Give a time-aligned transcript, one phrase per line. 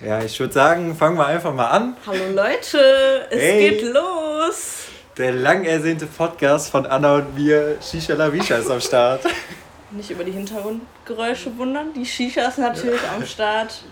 [0.00, 1.96] Ja, ich würde sagen, fangen wir einfach mal an.
[2.06, 3.70] Hallo Leute, es hey.
[3.70, 4.86] geht los.
[5.16, 9.22] Der lang ersehnte Podcast von Anna und mir, Shisha La Visha, ist am Start.
[9.90, 13.82] Nicht über die Hintergrundgeräusche wundern, die Shisha ist natürlich am Start.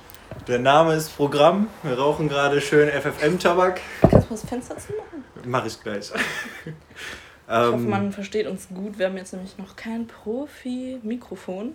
[0.46, 1.66] Der Name ist Programm.
[1.82, 3.80] Wir rauchen gerade schön FFM-Tabak.
[4.02, 5.24] Kannst du mal das Fenster zumachen?
[5.44, 6.12] Mach ich gleich.
[6.12, 8.96] ich hoffe, ähm, man versteht uns gut.
[9.00, 11.74] Wir haben jetzt nämlich noch kein Profi-Mikrofon.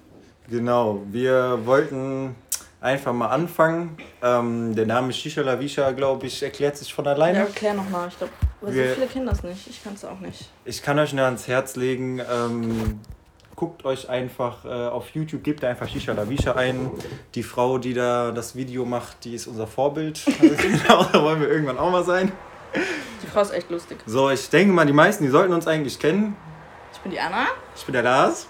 [0.49, 2.37] Genau, wir wollten
[2.81, 3.95] einfach mal anfangen.
[4.21, 7.39] Ähm, der Name Shisha La Visha, glaube ich, erklärt sich von alleine.
[7.39, 8.09] Ja, erklär nochmal.
[8.09, 9.67] Ich glaube, so viele kennen das nicht.
[9.67, 10.49] Ich kann es auch nicht.
[10.65, 12.19] Ich kann euch nur ans Herz legen.
[12.19, 12.99] Ähm,
[13.55, 16.91] guckt euch einfach äh, auf YouTube, gebt einfach Shisha La Visha ein.
[17.35, 20.19] Die Frau, die da das Video macht, die ist unser Vorbild.
[20.41, 22.31] Also genau, da wollen wir irgendwann auch mal sein.
[23.21, 23.99] Die Frau ist echt lustig.
[24.07, 26.35] So, ich denke mal, die meisten, die sollten uns eigentlich kennen.
[26.93, 27.45] Ich bin die Anna.
[27.75, 28.47] Ich bin der Lars.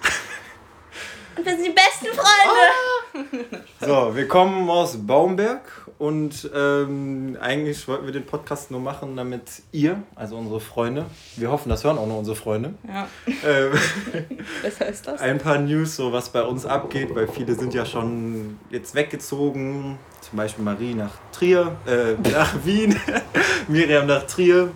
[1.42, 3.58] Und wir sind die besten Freunde.
[3.82, 3.86] Oh.
[3.86, 5.64] So, wir kommen aus Baumberg
[5.98, 11.08] und ähm, eigentlich wollten wir den Podcast nur machen, damit ihr, also unsere Freunde,
[11.38, 12.76] wir hoffen, das hören auch nur unsere Freunde.
[12.88, 13.08] Ja.
[13.44, 13.72] Ähm,
[14.62, 15.20] Besser ist das.
[15.20, 19.98] Ein paar News, so was bei uns abgeht, weil viele sind ja schon jetzt weggezogen.
[20.20, 22.96] Zum Beispiel Marie nach Trier, äh, nach Wien,
[23.68, 24.70] Miriam nach Trier.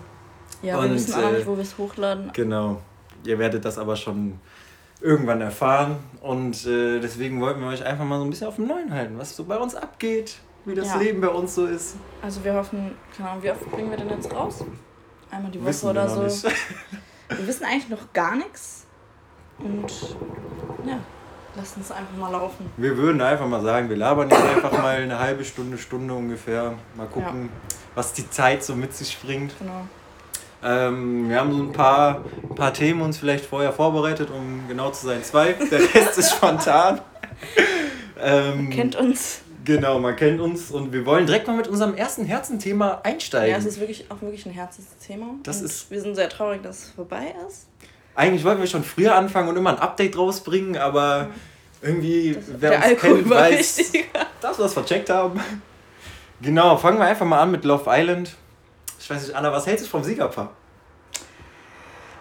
[0.63, 2.31] Ja, wir und, wissen auch nicht, wo wir es hochladen.
[2.33, 2.81] Genau.
[3.23, 4.39] Ihr werdet das aber schon
[5.01, 5.97] irgendwann erfahren.
[6.21, 9.17] Und äh, deswegen wollten wir euch einfach mal so ein bisschen auf dem Neuen halten,
[9.17, 10.97] was so bei uns abgeht, wie das ja.
[10.97, 11.95] Leben bei uns so ist.
[12.21, 14.63] Also wir hoffen, keine Ahnung, wie oft bringen wir denn jetzt raus?
[15.29, 16.49] Einmal die Woche wissen oder so.
[17.29, 18.85] Wir wissen eigentlich noch gar nichts.
[19.59, 19.91] Und
[20.85, 20.99] ja,
[21.55, 22.69] lasst uns einfach mal laufen.
[22.77, 26.73] Wir würden einfach mal sagen, wir labern jetzt einfach mal eine halbe Stunde, Stunde ungefähr.
[26.95, 27.77] Mal gucken, ja.
[27.95, 29.57] was die Zeit so mit sich bringt.
[29.59, 29.87] Genau.
[30.65, 34.89] Ähm, wir haben so ein paar, ein paar Themen uns vielleicht vorher vorbereitet, um genau
[34.89, 35.53] zu sein, zwei.
[35.53, 37.01] Der Rest ist spontan.
[38.19, 39.41] Ähm, man kennt uns.
[39.63, 43.51] Genau, man kennt uns und wir wollen direkt mal mit unserem ersten Herzenthema einsteigen.
[43.51, 45.35] Ja, es ist wirklich auch wirklich ein Herzensthema.
[45.43, 47.67] Das ist wir sind sehr traurig, dass es vorbei ist.
[48.15, 51.29] Eigentlich wollten wir schon früher anfangen und immer ein Update rausbringen, aber
[51.81, 53.91] irgendwie, das wer uns Alkohol kennt, weiß,
[54.41, 55.39] dass wir das vercheckt haben.
[56.41, 58.35] Genau, fangen wir einfach mal an mit Love Island.
[59.05, 60.49] Ich weiß nicht, Anna, was hältst du vom Siegerpaar?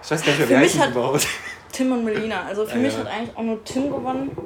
[0.02, 1.26] Ich weiß gar nicht mehr, wie heißt überhaupt.
[1.72, 2.44] Tim und Melina.
[2.44, 2.98] Also für ja, mich ja.
[2.98, 4.36] hat eigentlich auch nur Tim gewonnen.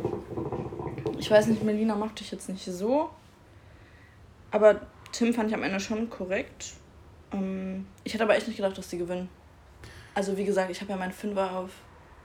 [1.18, 3.10] Ich weiß nicht, Melina mochte ich jetzt nicht so.
[4.52, 6.74] Aber Tim fand ich am Ende schon korrekt.
[7.32, 9.28] Ähm, ich hätte aber echt nicht gedacht, dass die gewinnen.
[10.14, 11.70] Also wie gesagt, ich habe ja meinen Fünfer auf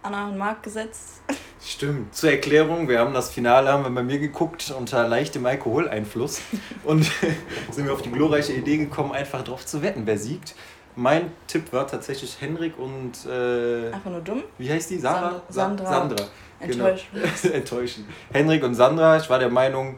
[0.04, 1.22] Anna und Marc gesetzt.
[1.66, 2.14] Stimmt.
[2.14, 6.42] Zur Erklärung, wir haben das Finale haben wir bei mir geguckt unter leichtem Alkoholeinfluss
[6.84, 7.04] und
[7.72, 10.56] sind wir auf die glorreiche Idee gekommen, einfach drauf zu wetten, wer siegt.
[10.96, 14.44] Mein Tipp war tatsächlich Henrik und äh, einfach nur dumm.
[14.58, 15.00] Wie heißt die?
[15.00, 15.42] Sarah?
[15.50, 15.90] Sandra.
[15.90, 16.26] Sandra.
[16.60, 17.08] Enttäuschen.
[17.14, 17.54] Genau.
[17.56, 18.08] Enttäuschen.
[18.32, 19.18] Henrik und Sandra.
[19.18, 19.98] Ich war der Meinung,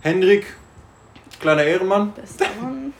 [0.00, 0.46] Henrik,
[1.40, 2.12] kleiner Ehrenmann.
[2.12, 2.92] Bester Mann.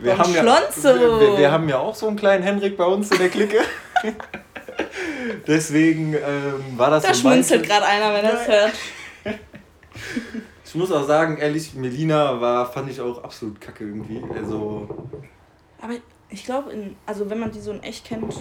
[0.00, 3.10] Wir haben, ja, wir, wir, wir haben ja auch so einen kleinen Henrik bei uns
[3.10, 3.60] in der Clique.
[5.46, 7.02] Deswegen ähm, war das.
[7.04, 8.72] Da so schmunzelt gerade einer, wenn er es hört.
[10.64, 14.22] Ich muss auch sagen, ehrlich, Melina war, fand ich auch absolut kacke irgendwie.
[14.34, 15.08] Also.
[15.80, 15.94] Aber
[16.28, 16.72] ich glaube,
[17.06, 18.34] also wenn man die so in echt kennt,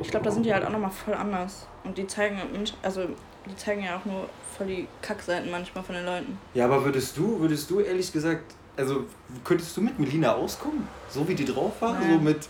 [0.00, 1.66] ich glaube, da sind die halt auch nochmal voll anders.
[1.84, 2.38] Und die zeigen,
[2.82, 3.02] also
[3.46, 6.38] die zeigen ja auch nur voll die Kackseiten manchmal von den Leuten.
[6.54, 9.04] Ja, aber würdest du, würdest du ehrlich gesagt, also
[9.44, 10.88] könntest du mit Melina auskommen?
[11.10, 11.94] So wie die drauf war?
[11.94, 12.14] Naja.
[12.14, 12.48] So mit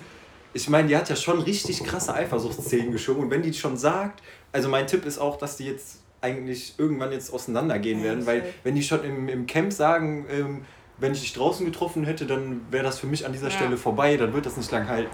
[0.53, 3.23] ich meine, die hat ja schon richtig krasse Eifersuchtsszenen geschoben.
[3.23, 4.23] Und wenn die schon sagt,
[4.53, 8.75] also mein Tipp ist auch, dass die jetzt eigentlich irgendwann jetzt auseinandergehen werden, weil wenn
[8.75, 10.65] die schon im, im Camp sagen, ähm,
[10.99, 13.53] wenn ich dich draußen getroffen hätte, dann wäre das für mich an dieser ja.
[13.53, 15.11] Stelle vorbei, dann wird das nicht lang halten.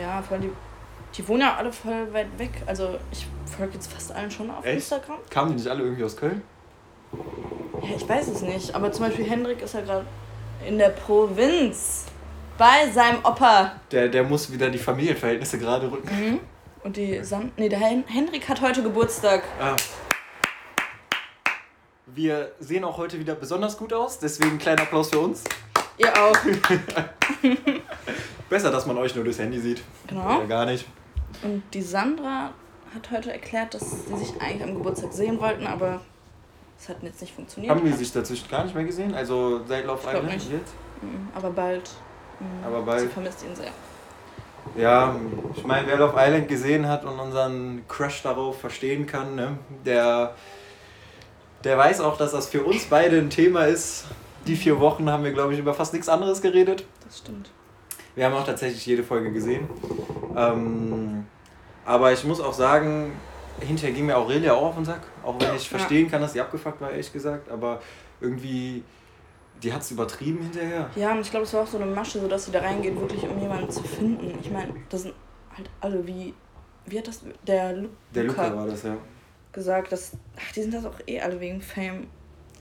[0.00, 2.50] Ja, vor allem die, die wohnen ja alle voll weit weg.
[2.66, 3.26] Also ich
[3.56, 4.76] folge jetzt fast allen schon auf Echt?
[4.76, 5.18] Instagram.
[5.28, 6.42] Kamen die nicht alle irgendwie aus Köln?
[7.82, 8.74] Ja, ich weiß es nicht.
[8.74, 10.06] Aber zum Beispiel Hendrik ist ja gerade
[10.66, 12.04] in der Provinz.
[12.58, 13.72] Bei seinem Opa.
[13.90, 16.08] Der, der muss wieder die Familienverhältnisse gerade rücken.
[16.08, 16.40] Mhm.
[16.84, 19.42] Und die Sam nee, der Hen Henrik hat heute Geburtstag.
[19.60, 19.76] Ah.
[22.06, 25.44] Wir sehen auch heute wieder besonders gut aus, deswegen kleiner Applaus für uns.
[25.98, 26.36] Ihr auch.
[28.48, 29.82] Besser, dass man euch nur durchs Handy sieht.
[30.06, 30.38] Genau.
[30.38, 30.86] Oder gar nicht.
[31.42, 32.52] Und die Sandra
[32.94, 36.00] hat heute erklärt, dass sie sich eigentlich am Geburtstag sehen wollten, aber
[36.78, 37.74] es hat jetzt nicht funktioniert.
[37.74, 39.14] Haben die sich dazwischen gar nicht mehr gesehen?
[39.14, 40.74] Also seit Lauf Island jetzt?
[41.02, 41.90] Mhm, aber bald.
[42.40, 42.64] Mhm.
[42.66, 43.70] Aber bei, Sie vermisst ihn sehr.
[44.76, 45.14] Ja,
[45.54, 50.34] ich meine, wer Love Island gesehen hat und unseren Crush darauf verstehen kann, ne, der,
[51.64, 54.06] der weiß auch, dass das für uns beide ein Thema ist.
[54.46, 56.84] Die vier Wochen haben wir, glaube ich, über fast nichts anderes geredet.
[57.04, 57.50] Das stimmt.
[58.14, 59.68] Wir haben auch tatsächlich jede Folge gesehen.
[60.36, 61.26] Ähm,
[61.84, 63.12] aber ich muss auch sagen,
[63.60, 65.02] hinterher ging mir Aurelia auch auf den Sack.
[65.24, 67.50] Auch wenn ich verstehen kann, dass sie abgefuckt war, ehrlich gesagt.
[67.50, 67.80] Aber
[68.20, 68.84] irgendwie
[69.62, 70.90] Die hat es übertrieben hinterher.
[70.96, 72.98] Ja, und ich glaube, es war auch so eine Masche, so dass sie da reingeht,
[72.98, 74.38] wirklich um jemanden zu finden.
[74.40, 75.14] Ich meine, das sind
[75.56, 76.34] halt alle wie.
[76.86, 77.22] Wie hat das.
[77.46, 78.96] Der, Lu der Luca, Luca war das, ja.
[79.52, 80.12] Gesagt, dass.
[80.36, 82.06] Ach, die sind das auch eh alle wegen Fame.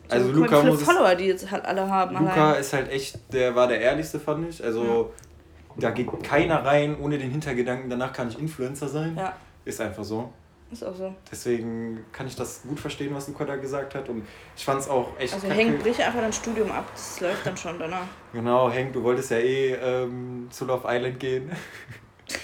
[0.07, 2.15] So also Luca viele Follower, die jetzt halt alle haben.
[2.15, 2.61] Luca allein.
[2.61, 4.63] ist halt echt, der war der ehrlichste, fand ich.
[4.63, 5.75] Also ja.
[5.77, 9.15] da geht keiner rein ohne den Hintergedanken, danach kann ich Influencer sein.
[9.17, 9.33] Ja.
[9.65, 10.31] Ist einfach so.
[10.71, 11.13] Ist auch so.
[11.31, 14.09] Deswegen kann ich das gut verstehen, was Luca da gesagt hat.
[14.09, 14.25] Und
[14.57, 15.33] ich fand es auch echt.
[15.33, 16.85] Also Henk, brich einfach dein Studium ab.
[16.91, 18.07] Das läuft dann schon danach.
[18.33, 21.51] Genau, Henk, du wolltest ja eh ähm, zu Love Island gehen.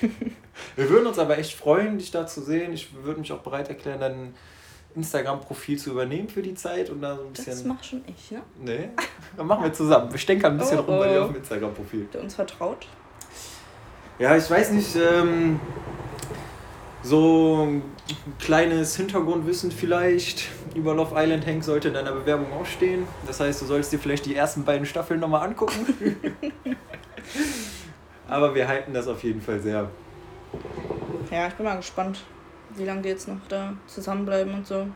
[0.76, 2.72] Wir würden uns aber echt freuen, dich da zu sehen.
[2.74, 4.34] Ich würde mich auch bereit erklären, dein
[4.96, 7.54] Instagram-Profil zu übernehmen für die Zeit und da so ein bisschen.
[7.54, 8.42] Das mach schon ich, ne?
[8.60, 8.90] Nee.
[9.36, 10.12] Dann machen wir zusammen.
[10.12, 11.24] Wir stänkern ein bisschen oh, rum bei dir oh.
[11.24, 12.08] auf dem Instagram-Profil.
[12.14, 12.88] Der uns vertraut?
[14.20, 14.96] Ja, ich weiß nicht.
[14.96, 15.60] Ähm,
[17.04, 17.84] so ein
[18.40, 23.08] kleines Hintergrundwissen vielleicht über Love Island Hank sollte in deiner Bewerbung auch stehen.
[23.26, 26.16] Das heißt, du sollst dir vielleicht die ersten beiden Staffeln nochmal angucken.
[28.28, 29.90] Aber wir halten das auf jeden Fall sehr.
[31.32, 32.24] Ja, ich bin mal gespannt,
[32.76, 34.88] wie lange die jetzt noch da zusammenbleiben und so.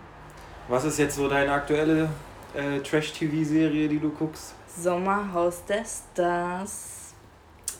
[0.67, 2.09] Was ist jetzt so deine aktuelle
[2.53, 4.53] äh, Trash-TV-Serie, die du guckst?
[4.77, 7.13] Sommerhaus der Stars.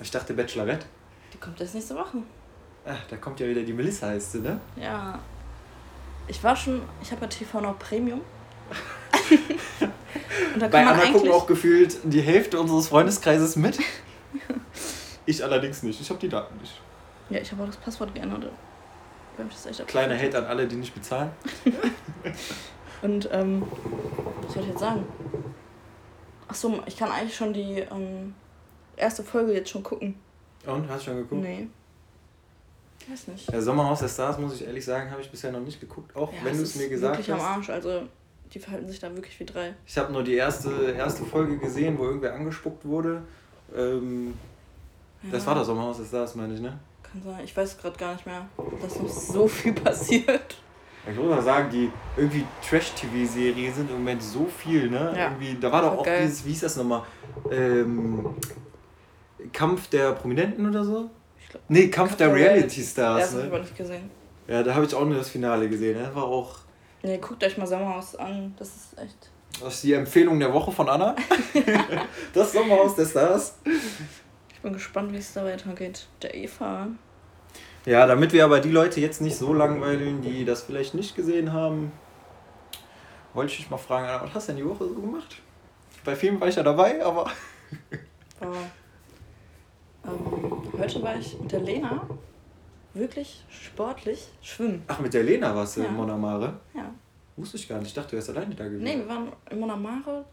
[0.02, 0.86] Ich dachte Bachelorette.
[1.34, 2.18] Die kommt jetzt nächste Woche.
[2.88, 4.60] Ach, da kommt ja wieder die Melissa, heißt sie, ne?
[4.76, 5.20] Ja.
[6.28, 8.22] Ich war schon, ich habe ja TV noch Premium.
[10.54, 13.78] Und da Bei Anna gucken auch gefühlt die Hälfte unseres Freundeskreises mit.
[15.26, 16.00] ich allerdings nicht.
[16.00, 16.80] Ich habe die Daten nicht.
[17.30, 18.52] Ja, ich habe auch das Passwort geändert.
[19.88, 21.32] Kleiner Hate an alle, die nicht bezahlen.
[23.02, 23.64] Und, ähm,
[24.42, 25.06] was soll ich jetzt sagen?
[26.48, 28.34] Achso, ich kann eigentlich schon die ähm,
[28.96, 30.16] erste Folge jetzt schon gucken.
[30.66, 30.90] Und?
[30.90, 31.42] Hast du schon geguckt?
[31.42, 31.68] Nee.
[33.08, 33.52] Weiß nicht.
[33.52, 36.16] Ja, Sommerhaus der Stars, muss ich ehrlich sagen, habe ich bisher noch nicht geguckt.
[36.16, 37.28] Auch ja, wenn du es mir gesagt hast.
[37.28, 37.70] wirklich am Arsch.
[37.70, 38.04] Also,
[38.54, 39.76] die verhalten sich da wirklich wie drei.
[39.86, 43.22] Ich habe nur die erste, erste Folge gesehen, wo irgendwer angespuckt wurde.
[43.76, 44.34] Ähm,
[45.24, 45.32] ja.
[45.32, 46.80] Das war das Sommerhaus der Stars, meine ich, ne?
[47.04, 47.44] Kann sein.
[47.44, 48.48] Ich weiß gerade gar nicht mehr,
[48.82, 50.58] dass noch so viel passiert.
[51.08, 55.14] Ich muss mal sagen, die irgendwie Trash-TV-Serien sind im Moment so viel, ne?
[55.16, 55.26] Ja.
[55.26, 56.24] Irgendwie, da war doch auch geil.
[56.24, 57.04] dieses, wie hieß das nochmal?
[57.52, 58.36] Ähm,
[59.54, 61.10] Kampf der Prominenten oder so?
[61.50, 63.22] Glaub, nee, Kampf, Kampf der, der Reality Stars.
[63.22, 63.38] Das ne?
[63.38, 64.10] habe ich aber nicht gesehen.
[64.48, 65.98] Ja, da habe ich auch nur das Finale gesehen.
[66.00, 66.60] Das war auch.
[67.02, 68.54] Nee, guckt euch mal Sommerhaus an.
[68.58, 69.30] Das ist echt.
[69.62, 71.16] Das ist die Empfehlung der Woche von Anna.
[72.34, 73.58] das Sommerhaus der Stars.
[74.54, 76.08] Ich bin gespannt, wie es da weitergeht.
[76.22, 76.88] Der Eva.
[77.86, 81.54] Ja, damit wir aber die Leute jetzt nicht so langweilen, die das vielleicht nicht gesehen
[81.54, 81.92] haben,
[83.34, 85.42] wollte ich dich mal fragen, was hast du denn die Woche so gemacht?
[86.04, 87.32] Bei vielen war ich ja dabei, aber.
[88.42, 88.46] Oh.
[90.06, 92.08] Ähm, heute war ich mit der Lena
[92.96, 94.84] wirklich sportlich schwimmen.
[94.88, 95.88] Ach, mit der Lena warst du ja.
[95.88, 96.60] in Monamare?
[96.74, 96.92] Ja.
[97.36, 97.90] Wusste ich gar nicht.
[97.90, 98.84] Ich dachte, du wärst alleine da gewesen.
[98.84, 100.26] Nee, wir waren in Monamare.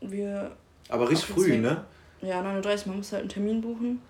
[0.00, 0.56] Wir.
[0.88, 1.84] Aber richtig früh, ne?
[2.20, 2.86] Ja, 39.
[2.86, 4.02] Man muss halt einen Termin buchen.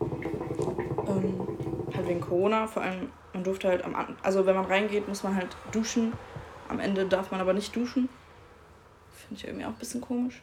[0.00, 1.48] Ähm,
[1.94, 2.66] halt wegen Corona.
[2.66, 6.12] Vor allem, man durfte halt am Also, wenn man reingeht, muss man halt duschen.
[6.68, 8.08] Am Ende darf man aber nicht duschen.
[9.12, 10.42] Finde ich irgendwie auch ein bisschen komisch.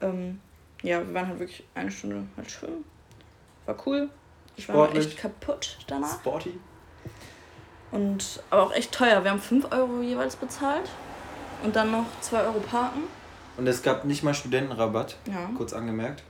[0.00, 0.40] Ähm,
[0.82, 2.84] ja, wir waren halt wirklich eine Stunde halt schwimmen.
[3.66, 4.10] War cool.
[4.56, 6.14] Ich war echt kaputt danach.
[6.14, 6.58] Sporty.
[7.90, 9.22] Und aber auch echt teuer.
[9.24, 10.90] Wir haben 5 Euro jeweils bezahlt.
[11.62, 13.02] Und dann noch 2 Euro parken.
[13.56, 15.16] Und es gab nicht mal Studentenrabatt.
[15.26, 15.50] Ja.
[15.56, 16.22] Kurz angemerkt.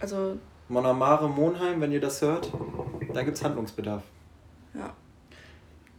[0.00, 0.38] Also.
[0.68, 2.52] Monamare Monheim, wenn ihr das hört,
[3.14, 4.02] da gibt es Handlungsbedarf.
[4.74, 4.92] Ja.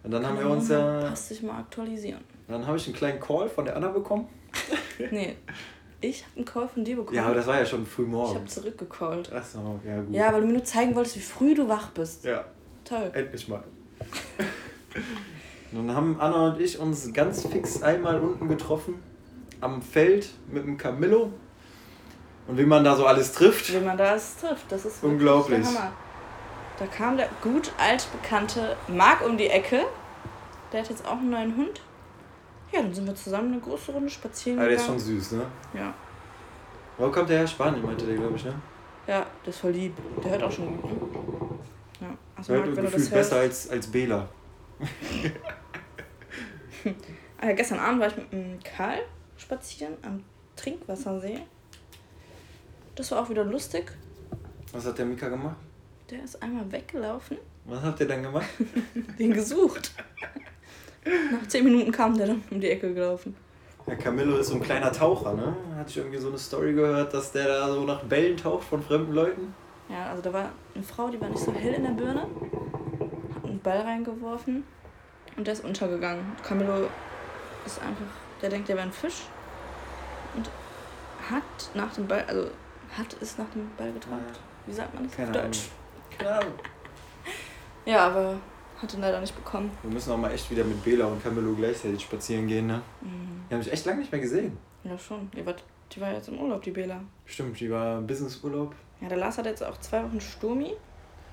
[0.03, 1.01] Und dann Kann haben wir uns ja.
[1.01, 2.23] Passt sich mal aktualisieren.
[2.47, 4.27] Dann habe ich einen kleinen Call von der Anna bekommen.
[5.11, 5.35] nee,
[6.01, 7.15] ich habe einen Call von dir bekommen.
[7.15, 8.31] Ja, aber das war ja schon früh morgens.
[8.31, 9.31] Ich habe zurückgecallt.
[9.33, 10.13] Ach so, ja gut.
[10.13, 12.23] Ja, weil du mir nur zeigen wolltest, wie früh du wach bist.
[12.23, 12.45] Ja.
[12.83, 13.11] Toll.
[13.13, 13.63] Endlich mal.
[15.71, 18.95] Dann haben Anna und ich uns ganz fix einmal unten getroffen.
[19.59, 21.31] Am Feld mit dem Camillo.
[22.47, 23.73] Und wie man da so alles trifft.
[23.73, 25.59] Wie man da alles trifft, das ist unglaublich.
[25.59, 25.91] Der Hammer.
[26.79, 29.81] Da kam der gut altbekannte Marc um die Ecke.
[30.71, 31.81] Der hat jetzt auch einen neuen Hund.
[32.71, 34.77] Ja, dann sind wir zusammen eine große Runde spazieren gegangen.
[34.77, 35.45] Ah, der ist schon süß, ne?
[35.73, 35.93] Ja.
[36.97, 37.47] Wo kommt der her?
[37.47, 38.53] Spanien, meinte der, glaube ich, ne?
[39.07, 39.93] Ja, der ist voll lieb.
[40.23, 40.99] Der hört auch schon gut, ne?
[42.01, 42.17] Ja.
[42.35, 44.27] Also hört Marc, wenn gefühlt besser als, als Bela.
[47.39, 48.99] ah, gestern Abend war ich mit dem Karl
[49.37, 50.23] spazieren am
[50.55, 51.39] Trinkwassersee.
[52.95, 53.91] Das war auch wieder lustig.
[54.73, 55.55] Was hat der Mika gemacht?
[56.09, 57.37] Der ist einmal weggelaufen.
[57.65, 58.47] Was habt ihr dann gemacht?
[59.19, 59.91] Den gesucht.
[61.31, 63.35] Nach zehn Minuten kam der dann um die Ecke gelaufen.
[63.85, 65.55] Ja, Camillo ist so ein kleiner Taucher, ne?
[65.77, 68.81] Hatte ich irgendwie so eine Story gehört, dass der da so nach Bällen taucht von
[68.81, 69.53] fremden Leuten?
[69.89, 72.27] Ja, also da war eine Frau, die war nicht so hell in der Birne,
[73.33, 74.65] hat einen Ball reingeworfen
[75.37, 76.25] und der ist untergegangen.
[76.45, 76.87] Camillo
[77.65, 79.23] ist einfach, der denkt, der wäre ein Fisch
[80.35, 80.49] und
[81.31, 82.49] hat nach dem Ball, also
[82.97, 83.87] hat es nach dem Ball.
[83.87, 84.17] Ja.
[84.65, 85.69] Wie sagt man das Keine auf Deutsch?
[86.17, 86.53] Keine Ahnung.
[87.85, 88.35] Ja, aber
[88.81, 89.71] hat ihn leider nicht bekommen.
[89.81, 92.81] Wir müssen auch mal echt wieder mit Bela und Camillo gleichzeitig spazieren gehen, ne?
[93.01, 93.45] Mhm.
[93.49, 94.57] Die haben mich echt lange nicht mehr gesehen.
[94.83, 95.29] Ja, schon.
[95.35, 95.55] Die war,
[95.91, 97.01] die war jetzt im Urlaub, die Bela.
[97.25, 98.75] Stimmt, die war Businessurlaub.
[99.01, 100.73] Ja, der Lars hat jetzt auch zwei Wochen Sturmi.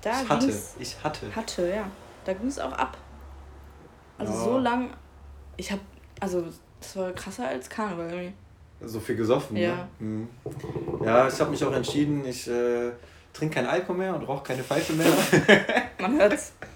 [0.01, 1.35] Da ich hatte, ich hatte.
[1.35, 1.91] Hatte, ja.
[2.25, 2.97] Da ging es auch ab.
[4.19, 4.39] Also ja.
[4.39, 4.91] so lang.
[5.57, 5.81] Ich hab.
[6.21, 6.45] Also,
[6.81, 8.33] das war krasser als Karneval irgendwie.
[8.83, 9.89] So viel gesoffen, ja.
[9.99, 10.07] Ne?
[10.07, 10.29] Mhm.
[11.03, 12.93] Ja, ich habe mich auch entschieden, ich äh,
[13.33, 15.07] trinke keinen Alkohol mehr und rauche keine Pfeife mehr.
[15.99, 16.53] Man hört's.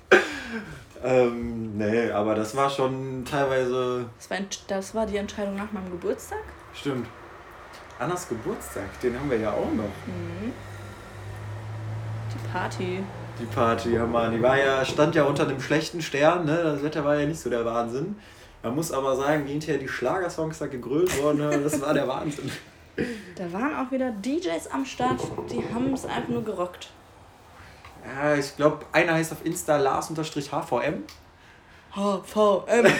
[1.05, 4.07] ähm, nee, aber das war schon teilweise.
[4.17, 6.43] Das war, das war die Entscheidung nach meinem Geburtstag?
[6.75, 7.07] Stimmt.
[7.99, 9.85] Annas Geburtstag, den haben wir ja auch noch.
[10.07, 10.53] Mhm.
[12.33, 13.05] Die Party.
[13.41, 14.33] Die Party, ja Mann.
[14.33, 16.63] Die war ja, stand ja unter einem schlechten Stern, ne?
[16.63, 18.17] Das Wetter war ja nicht so der Wahnsinn.
[18.63, 21.61] Man muss aber sagen, wie hinterher die Schlagersongs da gegrölt wurden, ne?
[21.63, 22.51] das war der Wahnsinn.
[23.37, 26.91] Da waren auch wieder DJs am Start, die haben es einfach nur gerockt.
[28.17, 31.05] Ja, ich glaube, einer heißt auf Insta Lars-HVM.
[31.95, 32.87] HVM.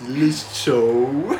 [0.00, 1.34] die Lichtshow.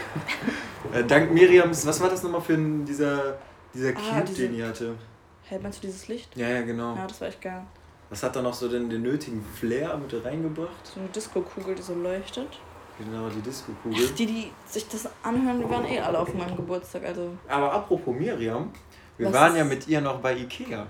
[0.92, 3.38] äh, dank Miriams, was war das nochmal für ein, dieser,
[3.74, 4.96] dieser ah, Cube, diese, den die hatte?
[5.44, 6.36] Hey, meinst du dieses Licht?
[6.36, 6.96] Ja, ja, genau.
[6.96, 7.62] Ja, das war echt geil.
[8.10, 10.86] Was hat da noch so den, den nötigen Flair mit reingebracht?
[10.86, 12.58] So eine Disco-Kugel, die so leuchtet.
[12.98, 14.08] Genau, die Disco-Kugel.
[14.10, 17.04] Die, die sich das anhören, die waren eh alle auf meinem Geburtstag.
[17.04, 17.30] Also.
[17.48, 18.70] Aber apropos Miriam,
[19.18, 20.86] wir Was waren ja mit ihr noch bei Ikea.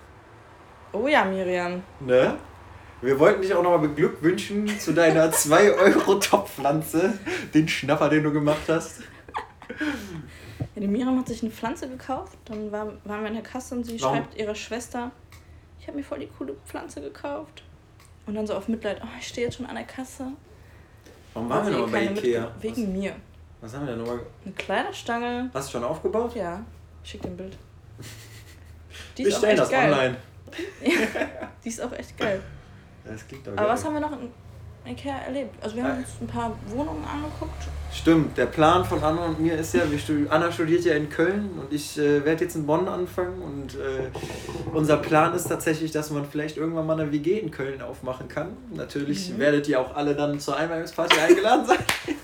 [0.93, 1.83] Oh ja, Miriam.
[2.00, 2.37] Ne?
[3.00, 7.19] Wir wollten dich auch nochmal beglückwünschen zu deiner 2-Euro-Top-Pflanze,
[7.52, 9.00] den Schnapper, den du gemacht hast.
[10.75, 13.75] Ja, die Miriam hat sich eine Pflanze gekauft, dann war, waren wir in der Kasse
[13.75, 14.17] und sie Warum?
[14.17, 15.11] schreibt ihrer Schwester,
[15.81, 17.64] ich habe mir voll die coole Pflanze gekauft.
[18.25, 20.29] Und dann so auf Mitleid, oh, ich stehe jetzt schon an der Kasse.
[21.35, 22.52] Warum waren wir nochmal bei Ikea?
[22.61, 23.17] Wegen was, mir.
[23.61, 24.21] Was haben wir denn nochmal?
[24.45, 25.50] Eine Kleiderstange.
[25.52, 26.37] Hast du schon aufgebaut?
[26.37, 26.64] Ja.
[27.02, 27.59] Schick dir ein Bild.
[29.16, 29.92] Die wir stellen das geil.
[29.92, 30.16] online.
[31.64, 32.40] die ist auch echt geil.
[33.04, 33.70] Das klingt doch Aber geil.
[33.70, 34.30] was haben wir noch in
[34.90, 35.54] Ikea erlebt?
[35.62, 37.68] Also wir haben uns ein paar Wohnungen angeguckt.
[37.92, 41.08] Stimmt, der Plan von Anna und mir ist ja, wir studi Anna studiert ja in
[41.08, 44.08] Köln und ich äh, werde jetzt in Bonn anfangen und äh,
[44.72, 48.56] unser Plan ist tatsächlich, dass man vielleicht irgendwann mal eine WG in Köln aufmachen kann.
[48.72, 49.38] Natürlich mhm.
[49.38, 51.78] werdet ihr auch alle dann zur Einweihungsparty eingeladen sein.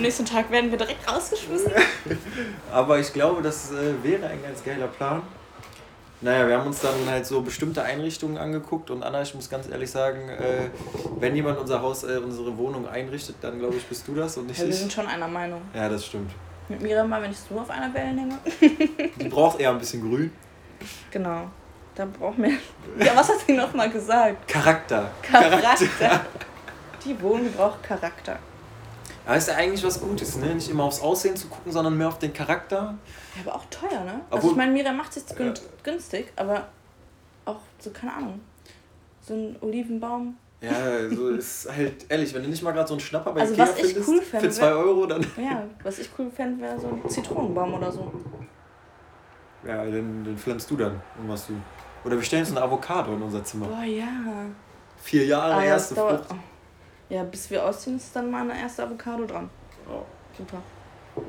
[0.00, 1.72] Am nächsten Tag werden wir direkt rausgeschmissen.
[2.72, 5.20] Aber ich glaube, das äh, wäre ein ganz geiler Plan.
[6.22, 9.68] Naja, wir haben uns dann halt so bestimmte Einrichtungen angeguckt und Anna, ich muss ganz
[9.68, 10.70] ehrlich sagen, äh,
[11.18, 14.46] wenn jemand unser Haus, äh, unsere Wohnung einrichtet, dann glaube ich, bist du das und
[14.46, 15.60] nicht ja, wir sind schon einer Meinung.
[15.74, 16.30] Ja, das stimmt.
[16.70, 18.38] Mit Miriam mal, wenn ich so auf einer Wellenlänge.
[19.20, 20.32] Die braucht eher ein bisschen grün.
[21.10, 21.50] Genau.
[21.94, 22.52] Da braucht mehr.
[22.98, 24.48] Ja, was hat sie nochmal gesagt?
[24.48, 25.10] Charakter.
[25.20, 25.60] Charakter.
[25.60, 26.26] Charakter.
[27.04, 28.38] Die Wohnung braucht Charakter.
[29.26, 30.54] Aber ist ja eigentlich was Gutes, ne?
[30.54, 32.98] Nicht immer aufs Aussehen zu gucken, sondern mehr auf den Charakter.
[33.36, 34.20] Ja, aber auch teuer, ne?
[34.26, 35.52] Obwohl, also ich meine, Mira macht es jetzt ja.
[35.82, 36.68] günstig, aber
[37.44, 38.40] auch so, keine Ahnung,
[39.20, 40.36] so ein Olivenbaum.
[40.60, 43.52] Ja, so ist halt ehrlich, wenn du nicht mal gerade so einen Schnapper bei also
[43.54, 45.26] Ikea was ich findest, cool fände, für 2 Euro, dann...
[45.36, 48.12] Ja, was ich cool fände, wäre so ein Zitronenbaum oder so.
[49.66, 51.54] Ja, den, den flammst du dann und machst du.
[52.04, 53.66] Oder wir stellen uns eine Avocado in unser Zimmer.
[53.66, 54.06] Boah, ja.
[54.96, 56.24] Vier Jahre ah, erste Frucht.
[56.30, 56.34] Oh.
[57.10, 59.50] Ja, bis wir ausziehen, ist dann mal eine erste Avocado dran.
[59.88, 60.04] Oh.
[60.36, 60.62] Super.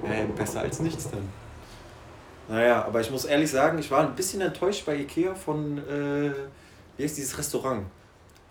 [0.03, 1.27] Ja, besser als nichts dann.
[2.47, 6.31] Naja, aber ich muss ehrlich sagen, ich war ein bisschen enttäuscht bei Ikea von, äh,
[6.97, 7.85] wie heißt dieses Restaurant?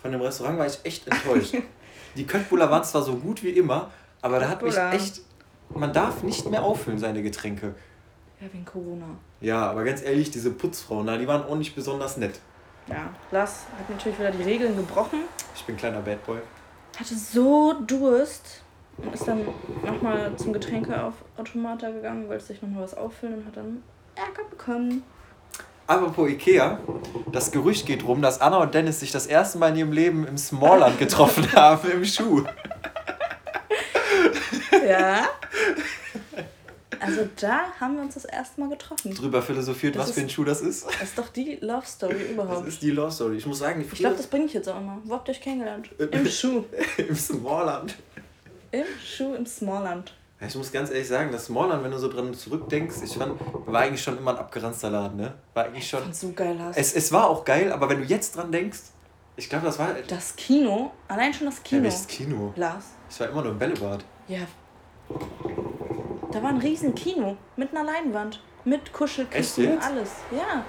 [0.03, 1.55] Von dem Restaurant war ich echt enttäuscht.
[2.17, 5.21] Die Köttbullar waren zwar so gut wie immer, aber da hat mich echt,
[5.69, 7.75] man darf nicht mehr auffüllen seine Getränke.
[8.41, 9.07] Ja, wegen Corona.
[9.41, 12.41] Ja, aber ganz ehrlich, diese Putzfrauen, na, die waren auch nicht besonders nett.
[12.89, 15.21] Ja, Lars hat natürlich wieder die Regeln gebrochen.
[15.55, 16.39] Ich bin kleiner Bad Boy
[16.99, 18.63] hatte so Durst
[18.99, 19.47] und ist dann
[19.85, 23.83] nochmal zum Getränkeautomater gegangen, wollte sich nochmal was auffüllen und hat dann
[24.15, 25.03] Ärger bekommen.
[25.87, 26.79] Apropos Ikea,
[27.33, 30.27] das Gerücht geht rum, dass Anna und Dennis sich das erste Mal in ihrem Leben
[30.27, 32.45] im Smallland getroffen haben, im Schuh.
[34.87, 35.25] Ja.
[37.01, 39.15] Also da haben wir uns das erste Mal getroffen.
[39.15, 40.87] Drüber philosophiert, das was ist, für ein Schuh das ist.
[40.87, 42.61] Das ist doch die Love Story überhaupt.
[42.67, 43.37] Das ist die Love Story.
[43.37, 45.01] Ich muss sagen, ich glaube, das bringe ich jetzt auch immer.
[45.05, 45.91] Wo habt ihr euch kennengelernt?
[45.99, 46.65] Im Schuh.
[46.97, 47.97] Im Smallland.
[48.73, 50.15] Im Schuh im Smallland.
[50.47, 53.35] Ich muss ganz ehrlich sagen, das Smallland, wenn du so dran zurückdenkst, ich fand,
[53.67, 55.35] war eigentlich schon immer ein abgeranzter Laden, ne?
[55.55, 56.09] War eigentlich schon.
[56.09, 56.77] Ich so geil hast.
[56.77, 58.79] Es, es war auch geil, aber wenn du jetzt dran denkst,
[59.37, 59.95] ich glaube, das war.
[60.07, 61.83] Das Kino, allein schon das Kino.
[61.83, 62.53] Ja, das Kino.
[62.57, 62.85] Lars.
[63.11, 64.05] Ich war immer nur im Bällebad.
[64.29, 64.47] Ja,
[66.33, 70.11] da war ein riesen Kino mit einer Leinwand, mit Kuschelkissen und alles.
[70.31, 70.65] Ja.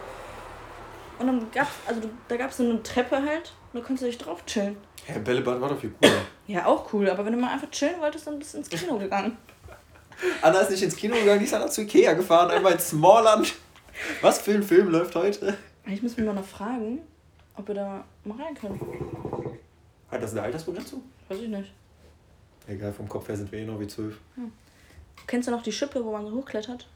[1.19, 4.05] Und dann gab's, also da gab es so eine Treppe halt, und da konntest du
[4.07, 4.77] dich drauf chillen.
[5.07, 6.21] Ja, Bällebad war doch viel cooler.
[6.47, 8.97] ja, auch cool, aber wenn du mal einfach chillen wolltest, dann bist du ins Kino
[8.97, 9.37] gegangen.
[10.41, 13.53] Anna ist nicht ins Kino gegangen, die ist dann zu Ikea gefahren, einmal ins Smallland.
[14.21, 15.57] Was für ein Film läuft heute?
[15.85, 16.99] Ich muss mich mal noch fragen,
[17.55, 18.79] ob wir da mal rein können.
[20.09, 21.01] Hat das eine Altersbegrenzung?
[21.29, 21.71] Weiß ich nicht.
[22.67, 24.17] Egal, vom Kopf her sind wir eh noch wie zwölf.
[24.35, 24.51] Hm.
[25.27, 26.87] Kennst du noch die Schippe, wo man so hochklettert?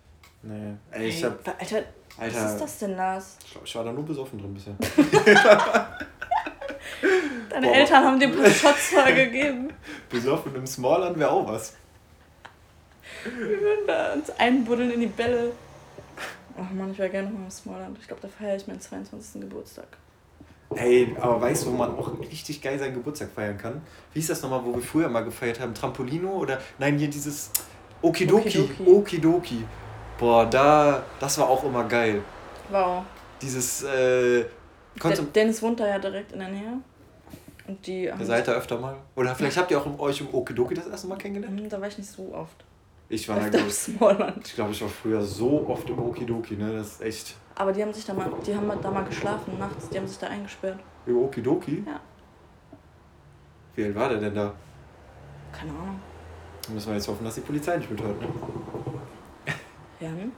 [0.44, 0.74] Nee.
[0.92, 1.48] Ey, ich hab.
[1.48, 1.84] Alter,
[2.18, 3.38] Alter, was ist das denn, Lars?
[3.44, 4.76] Ich, glaub, ich war da nur besoffen drin bisher.
[7.50, 7.76] Deine Boah.
[7.76, 9.74] Eltern haben dir ein paar Shots gegeben.
[10.10, 11.74] Besoffen im Smallland wäre auch was.
[13.24, 15.52] Wir würden da uns einbuddeln in die Bälle.
[16.58, 17.98] Ach man, ich wäre gerne noch mal im Smallland.
[18.00, 19.42] Ich glaube, da feiere ich meinen 22.
[19.42, 19.88] Geburtstag.
[20.76, 23.82] Ey, aber weißt du, wo man auch richtig geil seinen Geburtstag feiern kann?
[24.14, 25.74] Wie ist das nochmal, wo wir früher mal gefeiert haben?
[25.74, 27.52] Trampolino oder nein, hier dieses
[28.02, 28.60] Okidoki.
[28.60, 28.84] Okidoki.
[28.86, 29.66] Okidoki.
[30.18, 32.22] Boah, da, das war auch immer geil.
[32.70, 33.04] Wow.
[33.42, 34.46] Dieses, äh,
[35.36, 36.80] Dennis wohnt da ja direkt in der Nähe.
[37.68, 38.96] Und die Ihr seid da öfter mal?
[39.16, 41.60] Oder vielleicht habt ihr auch euch im Okidoki das erste Mal kennengelernt?
[41.60, 42.64] Hm, da war ich nicht so oft.
[43.08, 46.74] Ich war da, glaube ich, glaube, ich war früher so oft im Okidoki, ne?
[46.74, 47.36] Das ist echt.
[47.54, 50.18] Aber die haben sich da mal, die haben da mal geschlafen nachts, die haben sich
[50.18, 50.80] da eingesperrt.
[51.06, 51.84] Im Okidoki?
[51.86, 52.00] Ja.
[53.76, 54.54] Wie alt war der denn da?
[55.52, 56.00] Keine Ahnung.
[56.70, 58.28] Müssen wir jetzt hoffen, dass die Polizei nicht mithört, ne?
[60.00, 60.32] Jan?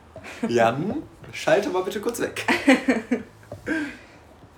[0.48, 2.46] Jan, schalte mal bitte kurz weg.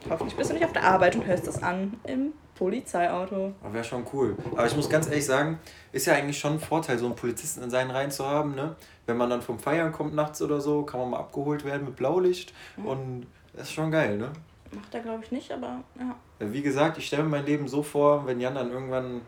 [0.10, 3.54] Hoffentlich bist du nicht auf der Arbeit und hörst das an im Polizeiauto.
[3.72, 4.36] Wäre schon cool.
[4.54, 5.60] Aber ich muss ganz ehrlich sagen,
[5.92, 8.56] ist ja eigentlich schon ein Vorteil, so einen Polizisten in seinen Reihen zu haben.
[8.56, 8.76] Ne?
[9.06, 11.96] Wenn man dann vom Feiern kommt nachts oder so, kann man mal abgeholt werden mit
[11.96, 12.54] Blaulicht.
[12.78, 12.86] Mhm.
[12.86, 14.32] Und das ist schon geil, ne?
[14.72, 16.16] Macht er, glaube ich, nicht, aber ja.
[16.40, 19.22] Wie gesagt, ich stelle mir mein Leben so vor, wenn Jan dann irgendwann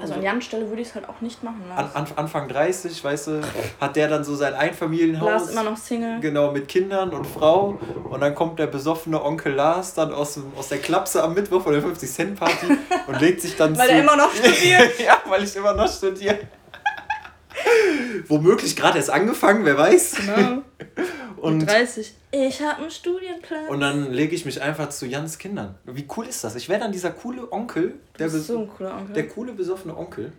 [0.00, 1.62] also an Jans Stelle würde ich es halt auch nicht machen.
[1.74, 3.40] An, an, Anfang 30, weißt du,
[3.80, 5.28] hat der dann so sein Einfamilienhaus.
[5.28, 6.20] Lars immer noch Single.
[6.20, 7.78] Genau, mit Kindern und Frau.
[8.08, 11.72] Und dann kommt der besoffene Onkel Lars dann aus, aus der Klapse am Mittwoch von
[11.72, 12.66] der 50-Cent-Party
[13.06, 14.98] und legt sich dann Weil zu, er immer noch studiert.
[14.98, 16.38] ja, weil ich immer noch studiere.
[18.28, 20.16] Womöglich gerade erst angefangen, wer weiß.
[20.16, 20.62] Genau.
[21.42, 22.14] Und Mit 30.
[22.30, 23.68] Ich habe einen Studienplatz.
[23.68, 25.74] Und dann lege ich mich einfach zu Jans Kindern.
[25.84, 26.54] Wie cool ist das?
[26.54, 27.96] Ich wäre dann dieser coole Onkel.
[28.16, 29.12] Der so ein cooler Onkel.
[29.12, 30.32] Der coole, besoffene Onkel.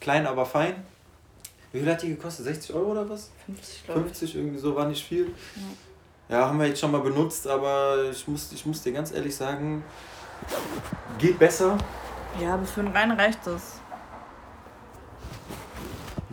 [0.00, 0.74] Klein, aber fein.
[1.72, 2.46] Wie viel hat die gekostet?
[2.46, 3.30] 60 Euro oder was?
[3.46, 5.32] 50, glaube 50, irgendwie so, war nicht viel.
[6.28, 6.38] Ja.
[6.38, 9.34] ja, haben wir jetzt schon mal benutzt, aber ich muss, ich muss dir ganz ehrlich
[9.34, 9.82] sagen,
[11.18, 11.76] geht besser.
[12.40, 13.80] Ja, aber für einen Rein reicht das.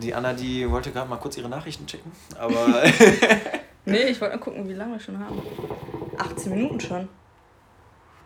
[0.02, 2.82] Die Anna, die wollte gerade mal kurz ihre Nachrichten checken, aber.
[3.84, 5.40] nee, ich wollte mal gucken, wie lange wir schon haben.
[6.18, 7.08] 18 Minuten schon.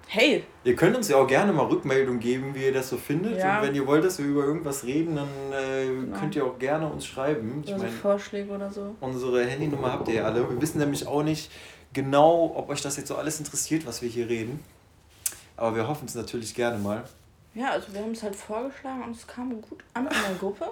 [0.08, 0.44] Hey!
[0.62, 3.38] Ihr könnt uns ja auch gerne mal Rückmeldung geben, wie ihr das so findet.
[3.38, 3.58] Ja.
[3.58, 6.18] Und wenn ihr wollt, dass wir über irgendwas reden, dann äh, genau.
[6.18, 7.62] könnt ihr auch gerne uns schreiben.
[7.66, 8.94] Ich mein, Vorschläge oder so.
[9.00, 10.48] Unsere Handynummer habt ihr ja alle.
[10.48, 11.50] Wir wissen nämlich auch nicht
[11.92, 14.60] genau, ob euch das jetzt so alles interessiert, was wir hier reden.
[15.56, 17.02] Aber wir hoffen es natürlich gerne mal.
[17.54, 20.70] Ja, also wir haben es halt vorgeschlagen und es kam gut an in der Gruppe.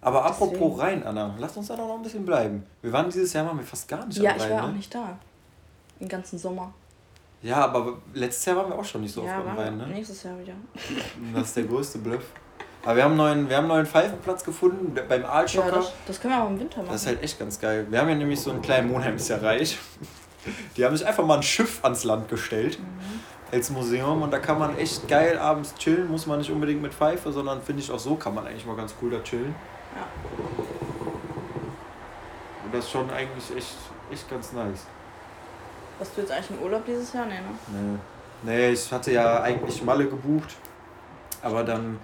[0.00, 0.80] Aber apropos Deswegen.
[0.80, 2.64] Rhein, Anna, lass uns da doch noch ein bisschen bleiben.
[2.82, 4.40] Wir waren dieses Jahr mal fast gar nicht ja, am Rhein.
[4.40, 4.68] Ja, ich war ne?
[4.68, 5.18] auch nicht da.
[5.98, 6.74] Den ganzen Sommer.
[7.42, 9.86] Ja, aber letztes Jahr waren wir auch schon nicht so ja, oft am Rhein, ne?
[9.86, 10.54] Nächstes Jahr wieder.
[11.34, 12.24] Das ist der größte Bluff.
[12.82, 15.68] Aber wir haben einen neuen, wir haben einen neuen Pfeifenplatz gefunden beim Aalschocker.
[15.68, 16.92] Ja, das, das, können wir auch im Winter machen.
[16.92, 17.86] Das ist halt echt ganz geil.
[17.88, 19.78] Wir haben ja nämlich so einen kleinen Monheim ist ja reich.
[20.76, 22.78] Die haben sich einfach mal ein Schiff ans Land gestellt.
[22.78, 23.20] Mhm
[23.52, 26.92] als Museum und da kann man echt geil abends chillen, muss man nicht unbedingt mit
[26.92, 29.54] Pfeife, sondern finde ich auch so kann man eigentlich mal ganz cool da chillen.
[29.94, 30.06] Ja.
[32.64, 33.76] Und das ist schon eigentlich echt,
[34.10, 34.86] echt ganz nice.
[36.00, 37.26] Hast du jetzt eigentlich einen Urlaub dieses Jahr?
[37.26, 37.48] Nee, ne?
[37.68, 37.98] Nee.
[38.42, 40.56] Nee, ich hatte ja eigentlich Malle gebucht,
[41.40, 41.98] aber dann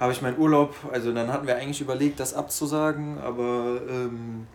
[0.00, 4.46] habe ich meinen Urlaub, also dann hatten wir eigentlich überlegt, das abzusagen, aber ähm,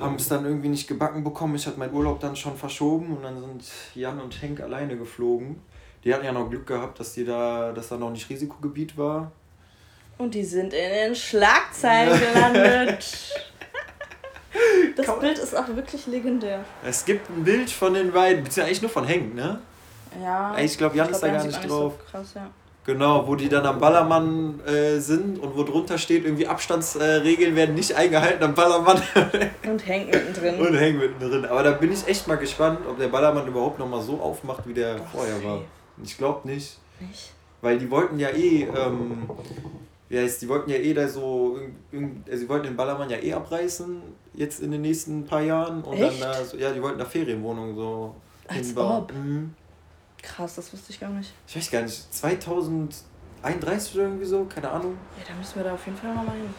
[0.00, 1.54] haben es dann irgendwie nicht gebacken bekommen.
[1.54, 5.60] Ich hatte meinen Urlaub dann schon verschoben und dann sind Jan und Henk alleine geflogen.
[6.04, 9.30] Die hatten ja noch Glück gehabt, dass die da, dass da noch nicht Risikogebiet war.
[10.18, 13.04] Und die sind in den Schlagzeilen gelandet.
[14.94, 15.20] Das Kaum.
[15.20, 16.62] Bild ist auch wirklich legendär.
[16.84, 19.58] Es gibt ein Bild von den beiden, beziehungsweise eigentlich nur von Henk, ne?
[20.22, 20.54] Ja.
[20.58, 21.94] Ich glaube, Jan ich glaub, ist da gar nicht drauf.
[21.98, 22.50] So krass, ja.
[22.84, 27.56] Genau, wo die dann am Ballermann äh, sind und wo drunter steht, irgendwie Abstandsregeln äh,
[27.56, 29.00] werden nicht eingehalten am Ballermann.
[29.70, 30.60] und hängt mittendrin.
[30.60, 31.44] Und hängt mittendrin.
[31.44, 34.74] Aber da bin ich echt mal gespannt, ob der Ballermann überhaupt nochmal so aufmacht, wie
[34.74, 35.60] der Boah, vorher war.
[36.02, 36.78] Ich glaube nicht.
[36.98, 37.32] Nicht?
[37.60, 39.30] Weil die wollten ja eh, ähm,
[40.08, 41.60] wie heißt, die wollten ja eh da so,
[41.92, 44.02] also sie wollten den Ballermann ja eh abreißen,
[44.34, 45.84] jetzt in den nächsten paar Jahren.
[45.84, 46.20] Und echt?
[46.20, 48.16] dann da, so, ja, die wollten da Ferienwohnungen so
[48.48, 49.02] Als hinbauen.
[49.04, 49.14] Ob.
[49.14, 49.54] Mhm.
[50.22, 51.32] Krass, das wusste ich gar nicht.
[51.46, 54.96] Ich weiß gar nicht, 2031 oder irgendwie so, keine Ahnung.
[55.18, 56.54] Ja, da müssen wir da auf jeden Fall nochmal hin.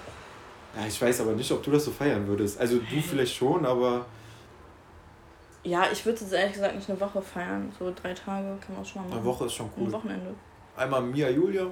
[0.75, 2.59] Ja, ich weiß aber nicht, ob du das so feiern würdest.
[2.59, 4.05] Also du vielleicht schon, aber.
[5.63, 7.71] Ja, ich würde jetzt ehrlich gesagt nicht eine Woche feiern.
[7.79, 9.17] So drei Tage kann man auch schon mal machen.
[9.19, 9.85] Eine Woche ist schon cool.
[9.87, 10.35] Ein Wochenende.
[10.75, 11.67] Einmal Mia Julia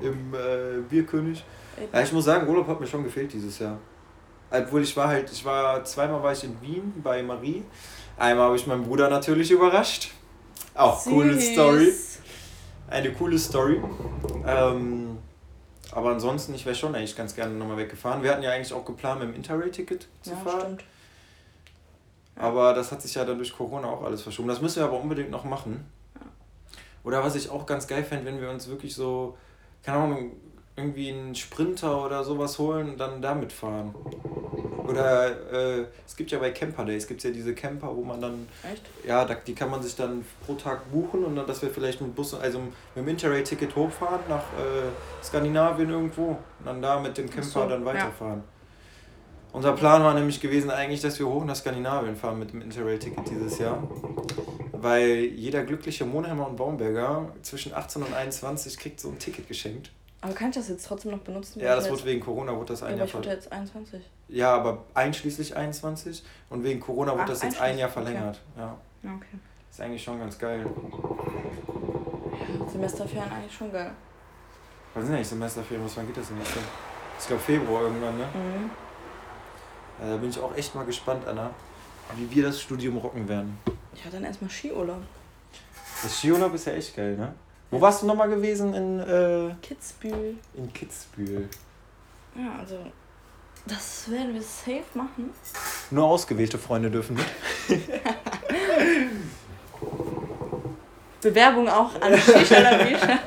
[0.00, 1.44] im äh, Bierkönig.
[1.92, 3.78] Ja, ich muss sagen, Urlaub hat mir schon gefehlt dieses Jahr.
[4.50, 7.62] Obwohl ich war halt, ich war zweimal war ich in Wien bei Marie.
[8.16, 10.10] Einmal habe ich meinen Bruder natürlich überrascht.
[10.78, 11.12] Auch Süß.
[11.12, 11.92] coole Story.
[12.88, 13.82] Eine coole Story.
[14.46, 15.18] Ähm,
[15.90, 18.22] aber ansonsten, ich wäre schon eigentlich ganz gerne nochmal weggefahren.
[18.22, 20.60] Wir hatten ja eigentlich auch geplant, mit dem Interrail-Ticket zu ja, fahren.
[20.60, 20.84] Stimmt.
[22.36, 24.48] Aber das hat sich ja dann durch Corona auch alles verschoben.
[24.48, 25.84] Das müssen wir aber unbedingt noch machen.
[27.02, 29.36] Oder was ich auch ganz geil fände, wenn wir uns wirklich so,
[29.82, 30.32] keine Ahnung,
[30.76, 33.94] irgendwie einen Sprinter oder sowas holen und dann damit fahren.
[34.88, 38.48] Oder äh, es gibt ja bei Camper Days, gibt ja diese Camper, wo man dann.
[38.70, 38.82] Echt?
[39.06, 42.00] Ja, da, die kann man sich dann pro Tag buchen und dann, dass wir vielleicht
[42.00, 47.16] mit Bus, also mit dem Interrail-Ticket hochfahren nach äh, Skandinavien irgendwo und dann da mit
[47.18, 48.38] dem Camper so, dann weiterfahren.
[48.38, 48.58] Ja.
[49.52, 53.30] Unser Plan war nämlich gewesen eigentlich, dass wir hoch nach Skandinavien fahren mit dem Interrail-Ticket
[53.30, 53.82] dieses Jahr.
[54.72, 59.90] Weil jeder glückliche Monheimer und Baumberger zwischen 18 und 21 kriegt so ein Ticket geschenkt.
[60.20, 61.60] Aber kann ich das jetzt trotzdem noch benutzen?
[61.60, 63.36] Ja, das wurde wegen Corona, wurde das ein ja, Jahr verlängert.
[63.36, 64.02] jetzt 21.
[64.28, 68.40] Ja, aber einschließlich 21 und wegen Corona wurde Ach, das jetzt ein Jahr verlängert.
[68.54, 68.60] Okay.
[68.60, 69.14] Ja.
[69.14, 69.38] Okay.
[69.70, 70.66] Ist eigentlich schon ganz geil.
[72.32, 73.92] Ja, Semesterferien eigentlich schon geil.
[74.94, 75.84] Was sind eigentlich Semesterferien?
[75.84, 76.52] Was wann geht das denn jetzt?
[77.20, 78.24] Ich glaube Februar irgendwann, ne?
[78.24, 78.70] Mhm.
[80.00, 81.50] Ja, da bin ich auch echt mal gespannt, Anna,
[82.16, 83.58] wie wir das Studium rocken werden.
[84.04, 85.02] Ja, dann erstmal Skiurlaub.
[86.02, 87.34] Das Skiurlaub ist ja echt geil, ne?
[87.70, 88.74] Wo warst du nochmal gewesen?
[88.74, 90.36] In äh, Kitzbühel.
[90.54, 91.48] In Kitzbühel.
[92.34, 92.78] Ja, also
[93.66, 95.30] das werden wir safe machen.
[95.90, 97.26] Nur ausgewählte Freunde dürfen mit.
[101.20, 102.56] Bewerbung auch an Shisha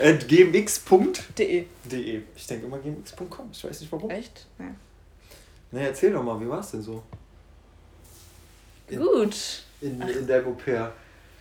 [0.00, 1.66] At gmx.de.
[1.84, 2.22] De.
[2.36, 3.48] Ich denke immer gmx.com.
[3.50, 4.10] Ich weiß nicht warum.
[4.10, 4.46] Echt?
[4.58, 4.66] Ja.
[5.72, 7.02] Na, erzähl doch mal, wie war es denn so?
[8.88, 9.64] In, Gut.
[9.80, 10.92] In, in, in der Au pair.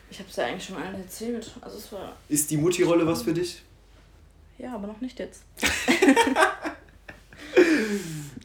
[0.10, 1.52] Ich habe es ja eigentlich schon allen erzählt.
[1.62, 2.16] Also es war.
[2.30, 3.62] Ist die Mutti-Rolle was für dich?
[4.58, 5.44] Ja, aber noch nicht jetzt.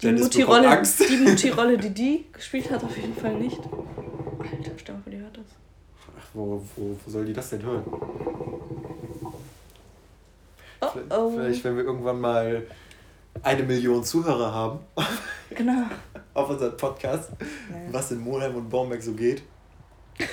[0.03, 3.59] die Mutti-Rolle, die Mutti-Rolle, die die gespielt hat, auf jeden Fall nicht.
[3.59, 5.47] Alter, stell mal vor, die hört das.
[6.19, 7.85] Ach, wo, wo, wo soll die das denn hören?
[10.81, 11.31] Oh, oh.
[11.31, 12.67] Vielleicht, wenn wir irgendwann mal
[13.43, 14.81] eine Million Zuhörer haben.
[15.55, 15.85] Genau.
[16.33, 17.77] auf unserem Podcast, ja.
[17.93, 19.43] was in Monheim und Baumberg so geht.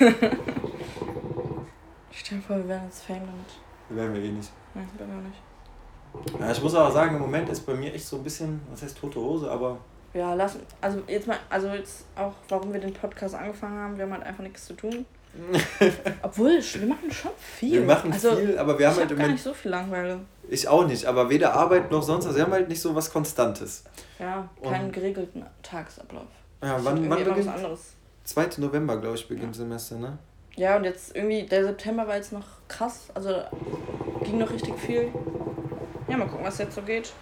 [2.30, 3.50] Stell dir vor, wir wären jetzt Fame damit.
[3.90, 4.52] Wären wir eh nicht.
[4.76, 6.40] Nein, wären wir nicht.
[6.40, 8.84] Ja, ich muss aber sagen, im Moment ist bei mir echt so ein bisschen, was
[8.84, 9.80] heißt tote Hose, aber.
[10.14, 10.60] Ja, lassen.
[10.80, 14.22] Also jetzt mal, also jetzt auch, warum wir den Podcast angefangen haben, wir haben halt
[14.22, 15.08] einfach nichts zu tun.
[16.22, 17.80] Obwohl, wir machen schon viel.
[17.80, 19.22] Wir machen also, viel, aber wir haben halt immer.
[19.22, 20.20] gar nicht so viel Langeweile.
[20.50, 22.28] Ich auch nicht, aber weder Arbeit noch sonst.
[22.28, 23.86] Also wir haben halt nicht so was Konstantes.
[24.20, 26.28] Ja, keinen Und geregelten Tagesablauf.
[26.62, 27.48] Ja, wann, wann beginnt?
[27.48, 27.80] Was anderes.
[28.26, 28.50] 2.
[28.58, 29.64] November, glaube ich, beginnt ja.
[29.64, 30.20] Semester, ne?
[30.60, 33.08] Ja, und jetzt irgendwie, der September war jetzt noch krass.
[33.14, 33.44] Also
[34.26, 35.10] ging noch richtig viel.
[36.10, 37.14] Ja, mal gucken, was jetzt so geht.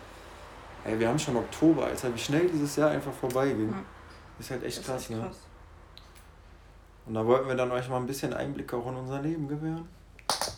[0.84, 3.70] Ey, wir haben schon Oktober, Alter, wie schnell dieses Jahr einfach vorbeiging.
[3.70, 3.84] Ja.
[4.40, 5.20] Ist halt echt, krass, echt ne?
[5.20, 5.38] Krass.
[7.06, 9.88] Und da wollten wir dann euch mal ein bisschen Einblick auch in unser Leben gewähren.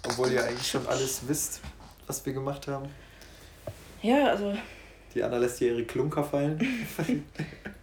[0.06, 1.60] Obwohl ihr eigentlich schon alles wisst,
[2.08, 2.88] was wir gemacht haben.
[4.02, 4.54] Ja, also.
[5.14, 6.60] Die Anna lässt hier ihre Klunker fallen.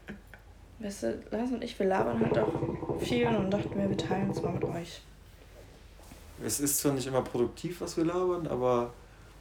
[0.78, 4.30] weißt du, Lars und ich, wir labern halt auch viel und dachten wir, wir teilen
[4.30, 5.00] es mal mit euch.
[6.44, 8.92] Es ist zwar nicht immer produktiv, was wir labern, aber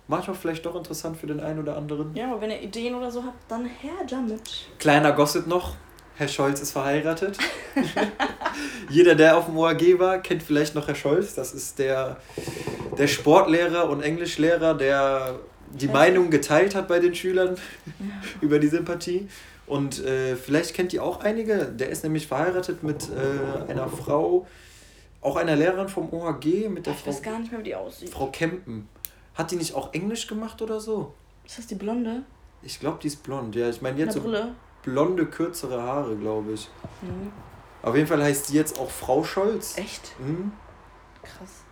[0.07, 2.15] manchmal vielleicht doch interessant für den einen oder anderen.
[2.15, 4.67] Ja, aber wenn ihr Ideen oder so habt, dann her damit.
[4.79, 5.75] Kleiner Gossip noch.
[6.17, 7.37] Herr Scholz ist verheiratet.
[8.89, 11.35] Jeder, der auf dem OAG war, kennt vielleicht noch Herr Scholz.
[11.35, 12.17] Das ist der,
[12.97, 15.39] der Sportlehrer und Englischlehrer, der
[15.71, 17.57] die Meinung geteilt hat bei den Schülern
[18.41, 19.27] über die Sympathie.
[19.67, 21.65] Und äh, vielleicht kennt ihr auch einige.
[21.65, 24.45] Der ist nämlich verheiratet mit äh, einer Frau,
[25.21, 27.09] auch einer Lehrerin vom OAG, mit der ich Frau.
[27.09, 28.09] Ich weiß gar nicht mehr, wie die aussieht.
[28.09, 28.87] Frau Kempen.
[29.33, 31.13] Hat die nicht auch Englisch gemacht oder so?
[31.45, 32.23] Ist das die Blonde?
[32.61, 33.55] Ich glaube, die ist blond.
[33.55, 34.21] Ja, ich meine jetzt so
[34.81, 36.69] blonde, kürzere Haare, glaube ich.
[37.01, 37.31] Mhm.
[37.81, 39.77] Auf jeden Fall heißt die jetzt auch Frau Scholz.
[39.77, 40.19] Echt?
[40.19, 40.51] Mhm.
[41.21, 41.63] Krass.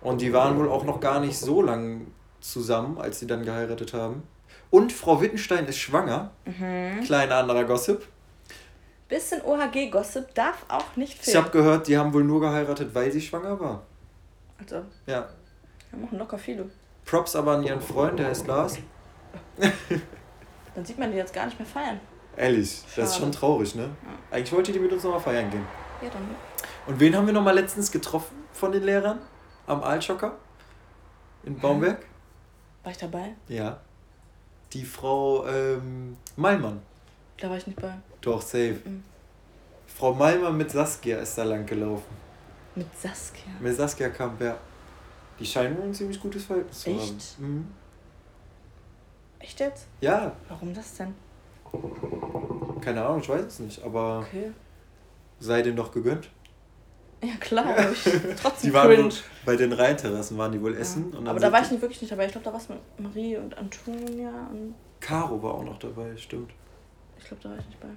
[0.00, 2.06] Und die waren wohl auch noch gar nicht so lang
[2.40, 4.22] zusammen, als sie dann geheiratet haben.
[4.70, 6.30] Und Frau Wittenstein ist schwanger.
[6.44, 7.02] Mhm.
[7.04, 8.06] Kleiner anderer Gossip.
[9.08, 11.38] Bisschen OHG-Gossip darf auch nicht Ich fehlen.
[11.38, 13.82] habe gehört, die haben wohl nur geheiratet, weil sie schwanger war.
[14.60, 15.28] Also, Ja.
[15.90, 16.70] wir machen locker viele.
[17.04, 18.78] Props aber an ihren Freund, der heißt Lars.
[20.74, 21.98] Dann sieht man die jetzt gar nicht mehr feiern.
[22.36, 23.20] Ehrlich, das ist Schade.
[23.24, 23.90] schon traurig, ne?
[24.30, 25.66] Eigentlich wollte die mit uns nochmal feiern gehen.
[26.00, 26.22] Ja, dann.
[26.86, 29.18] Und wen haben wir nochmal letztens getroffen von den Lehrern?
[29.66, 30.36] Am Altschocker?
[31.42, 32.06] In Baumberg?
[32.84, 33.34] War ich dabei?
[33.48, 33.80] Ja.
[34.72, 36.80] Die Frau ähm, Malmann.
[37.38, 37.92] Da war ich nicht bei.
[38.20, 38.76] Doch, safe.
[38.84, 39.02] Mhm.
[39.86, 42.14] Frau Malmann mit Saskia ist da lang gelaufen.
[42.76, 43.50] Mit Saskia.
[43.60, 44.56] Mit Saskia Kamp, ja.
[45.38, 46.98] Die scheinen wohl ein ziemlich gutes Verhältnis zu haben.
[47.00, 47.40] Echt?
[47.40, 47.68] Mhm.
[49.40, 49.86] Echt jetzt?
[50.00, 51.14] Ja, Warum das denn?
[52.80, 54.50] keine Ahnung, ich weiß es nicht, aber Okay.
[55.38, 56.30] sei denen doch gegönnt.
[57.22, 58.02] Ja, klar, aber ich
[58.42, 59.04] trotzdem Die waren cringe.
[59.04, 59.12] wohl,
[59.44, 61.04] bei den Rheinterrassen waren die wohl essen.
[61.06, 62.26] Und dann Aber da war ich nicht wirklich nicht dabei.
[62.26, 66.16] Ich glaube, da war es mit Marie und Antonia und Caro war auch noch dabei,
[66.16, 66.50] stimmt.
[67.18, 67.88] ich glaube, da war ich nicht bei.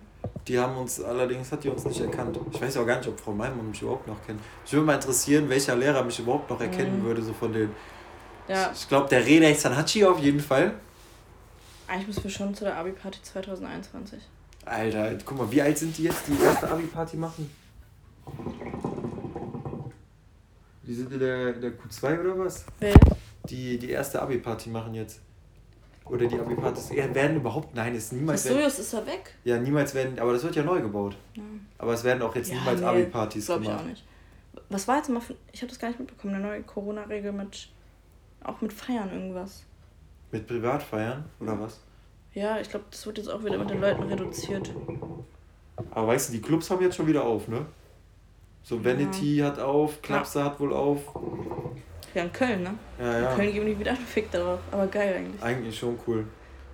[0.48, 2.38] Die haben uns allerdings, hat die uns nicht erkannt.
[2.52, 4.40] Ich weiß auch gar nicht, ob Frau Meimann mich überhaupt noch kennt.
[4.66, 7.04] Ich würde mal interessieren, welcher Lehrer mich überhaupt noch erkennen Mhm.
[7.06, 7.74] würde, so von denen.
[8.50, 10.74] Ja, Ich glaube, der Reda Sanhachi auf jeden Fall.
[11.88, 14.20] eigentlich müssen wir schon zu der Abi-Party 2021.
[14.66, 17.50] Alter, guck mal, wie alt sind die jetzt, die erste Abi-Party machen?
[20.86, 22.66] Die sind in der, in der Q2 oder was?
[22.80, 22.94] Wer?
[23.50, 25.22] Die die erste Abi-Party machen jetzt.
[26.06, 29.36] Oder die Abi-Partys ja, werden überhaupt, nein, es niemals werden, Sojus ist er weg?
[29.46, 31.16] ja niemals werden, aber das wird ja neu gebaut.
[31.36, 31.44] Ja.
[31.78, 33.84] Aber es werden auch jetzt Ja, niemals nee, Abi-Partys Glaube ich gemacht.
[33.84, 34.04] auch nicht.
[34.70, 37.70] Was war jetzt mal für, Ich habe das gar nicht mitbekommen, eine neue Corona-Regel mit.
[38.44, 39.64] Auch mit Feiern irgendwas.
[40.32, 41.80] Mit Privatfeiern oder was?
[42.34, 44.74] Ja, ich glaube, das wird jetzt auch wieder mit den Leuten reduziert.
[45.92, 47.66] Aber weißt du, die Clubs haben jetzt schon wieder auf, ne?
[48.64, 51.02] So Vanity hat auf, Klapse hat wohl auf.
[52.16, 52.74] Ja, in Köln, ne?
[52.98, 53.36] Ja, In ja.
[53.36, 54.60] Köln geben die wieder einen Fick darauf.
[54.72, 55.44] Aber geil eigentlich.
[55.44, 56.26] Eigentlich schon cool.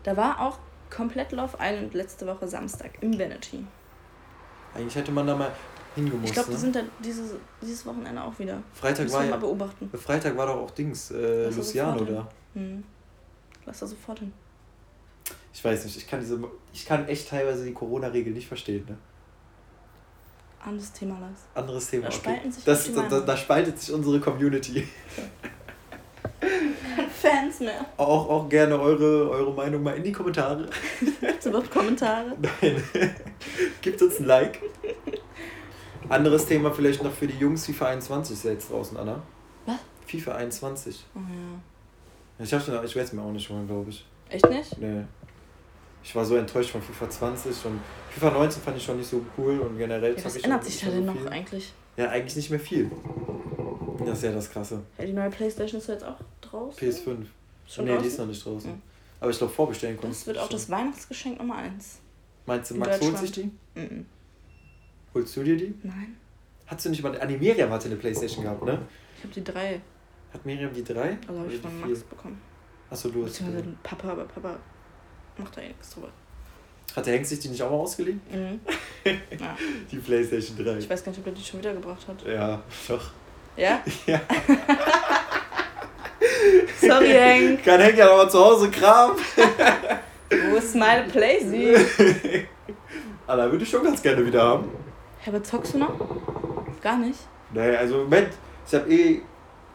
[0.03, 3.65] Da war auch komplett Love Island letzte Woche Samstag im Vanity.
[4.75, 5.51] Eigentlich hätte man da mal
[5.95, 6.27] hingemusst.
[6.27, 6.59] Ich glaube, die ne?
[6.59, 8.61] sind da dieses, dieses Wochenende auch wieder.
[8.73, 9.31] Freitag Müssen war ja.
[9.31, 9.89] mal beobachten.
[9.97, 12.29] Freitag war doch auch Dings, äh, Lass Luciano da.
[12.53, 12.83] Hm.
[13.65, 14.31] Lass da sofort hin.
[15.53, 16.39] Ich weiß nicht, ich kann diese.
[16.73, 18.97] Ich kann echt teilweise die Corona-Regel nicht verstehen, ne?
[20.63, 21.39] Anderes Thema, Lars.
[21.53, 22.03] Anderes Thema.
[22.03, 22.17] Da okay.
[22.17, 24.87] spalten sich das, da, da, da spaltet sich unsere Community.
[27.21, 27.85] Fans mehr.
[27.97, 30.69] Auch, auch gerne eure, eure Meinung mal in die Kommentare.
[31.21, 32.35] Gibt's überhaupt Kommentare?
[32.41, 32.83] Nein.
[33.81, 34.61] Gebt uns ein Like.
[36.07, 37.65] Anderes Thema vielleicht noch für die Jungs.
[37.65, 39.21] FIFA 21 ist ja jetzt draußen, Anna.
[39.65, 39.79] Was?
[40.07, 41.05] FIFA 21.
[41.15, 42.43] Oh ja.
[42.43, 44.05] Ich, hab's mir, ich werde es mir auch nicht holen, glaube ich.
[44.29, 44.77] Echt nicht?
[44.79, 45.03] Nee.
[46.03, 47.79] Ich war so enttäuscht von FIFA 20 und
[48.11, 50.89] FIFA 19 fand ich schon nicht so cool und generell Ja, was ändert sich da
[50.89, 51.27] denn noch viel.
[51.27, 51.73] eigentlich?
[51.97, 52.89] Ja, eigentlich nicht mehr viel.
[54.05, 54.81] Das ist ja das Krasse.
[54.97, 56.79] Ja, die neue Playstation ist ja jetzt auch draußen.
[56.79, 57.17] PS5.
[57.67, 58.71] Schon nee, die ist noch nicht draußen.
[58.71, 58.81] Mhm.
[59.19, 60.51] Aber ich glaube, vorbestellen konntest Das wird auch schon.
[60.53, 61.99] das Weihnachtsgeschenk Nummer 1.
[62.45, 63.51] Meinst du, in Max holt sich die?
[63.75, 64.05] Mhm.
[65.13, 65.73] Holst du dir die?
[65.83, 66.15] Nein.
[66.67, 67.19] Hast du nicht mal.
[67.19, 68.79] Ah, nee, Miriam hatte eine Playstation gehabt, ne?
[69.17, 69.81] Ich habe die drei.
[70.33, 71.17] Hat Miriam die drei?
[71.27, 71.81] Also habe ich die von?
[71.81, 72.41] Max bekommen.
[72.89, 73.31] Achso, du hast.
[73.33, 74.57] Beziehungsweise Papa, aber Papa
[75.39, 76.09] macht da eh nichts drüber.
[76.95, 78.21] Hat der Henk sich die nicht auch mal ausgeliehen?
[78.31, 78.59] Mhm.
[79.39, 79.57] ja.
[79.91, 80.77] Die Playstation 3.
[80.77, 82.25] Ich weiß gar nicht, ob er die schon wiedergebracht hat.
[82.25, 83.11] Ja, doch.
[83.55, 83.81] Ja?
[84.07, 84.21] Ja.
[86.81, 87.63] Sorry, Hank.
[87.63, 89.17] Kann Henk ja noch mal zu Hause kramen.
[90.49, 91.75] Wo ist meine Playsee?
[93.27, 94.69] Aber würde ich schon ganz gerne wieder haben.
[95.25, 95.93] Ja, aber zockst du noch?
[96.81, 97.19] Gar nicht.
[97.53, 98.29] Nee, also Moment,
[98.67, 99.21] ich habe eh,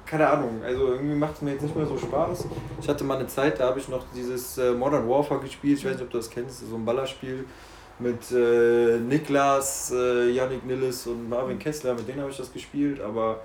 [0.07, 2.47] keine Ahnung, also irgendwie macht es mir jetzt nicht mehr so Spaß.
[2.81, 5.85] Ich hatte mal eine Zeit, da habe ich noch dieses äh, Modern Warfare gespielt, ich
[5.85, 7.45] weiß nicht, ob du das kennst, so ein Ballerspiel
[7.99, 13.01] mit äh, Niklas, äh, Yannick Nilles und Marvin Kessler, mit denen habe ich das gespielt,
[13.01, 13.41] aber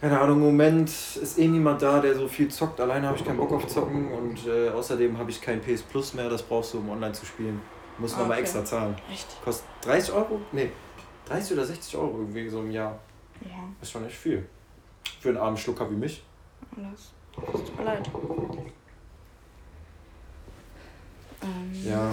[0.00, 3.24] keine Ahnung, im Moment ist eh niemand da, der so viel zockt, alleine habe ich
[3.24, 6.74] keinen Bock auf Zocken und äh, außerdem habe ich kein PS Plus mehr, das brauchst
[6.74, 7.60] du, um online zu spielen.
[7.98, 8.42] Muss man mal Okay.
[8.42, 8.94] extra zahlen.
[9.12, 9.26] Echt?
[9.44, 10.40] Kostet 30 Euro?
[10.52, 10.70] Nee,
[11.26, 12.96] 30 oder 60 Euro irgendwie so im Jahr.
[13.44, 14.46] Ja, ist schon echt viel.
[15.20, 16.22] Für einen armen Schlucker wie mich.
[16.76, 17.12] alles.
[17.36, 18.10] Es tut mir leid.
[21.42, 22.10] Ähm, Ja.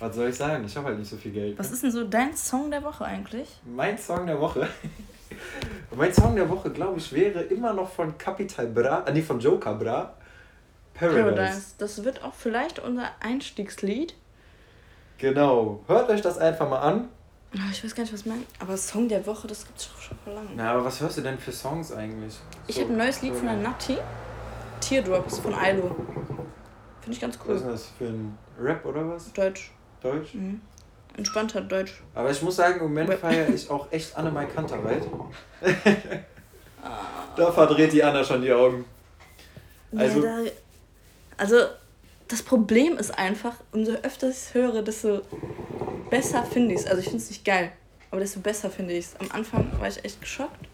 [0.00, 0.64] Was soll ich sagen?
[0.64, 1.58] Ich habe halt nicht so viel Geld.
[1.58, 3.60] Was ist denn so dein Song der Woche eigentlich?
[3.64, 4.68] Mein Song der Woche.
[5.96, 9.40] mein Song der Woche, glaube ich, wäre immer noch von Capital Bra, äh, nee, von
[9.40, 10.14] Joker Bra.
[10.94, 11.22] Paradise.
[11.34, 11.74] Paradise.
[11.78, 14.14] Das wird auch vielleicht unser Einstiegslied.
[15.18, 15.80] Genau.
[15.88, 17.08] Hört euch das einfach mal an.
[17.54, 18.44] Ah, Ich weiß gar nicht, was mein.
[18.58, 20.50] Aber Song der Woche, das gibt's schon schon vor lange.
[20.54, 22.34] Na, aber was hörst du denn für Songs eigentlich?
[22.66, 23.96] Ich So, habe ein neues Lied so- von der Natti.
[24.80, 25.96] Teardrops von Ailo.
[27.00, 27.54] Finde ich ganz cool.
[27.54, 29.32] Was ist das für ein Rap oder was?
[29.32, 29.72] Deutsch.
[30.00, 30.34] Deutsch?
[30.34, 30.60] Mhm.
[31.16, 32.00] Entspannter Deutsch.
[32.14, 35.02] Aber ich muss sagen, im Moment feiere ich auch echt Annemai Kanterweit.
[37.36, 38.84] da verdreht die Anna schon die Augen.
[39.96, 40.50] Also, ja, da,
[41.38, 41.56] also
[42.28, 45.22] das Problem ist einfach, umso öfter ich es höre, desto
[46.10, 46.86] besser finde ich es.
[46.86, 47.72] Also ich finde es nicht geil,
[48.10, 49.16] aber desto besser finde ich es.
[49.20, 50.68] Am Anfang war ich echt geschockt.